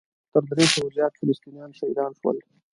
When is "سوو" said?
0.73-0.89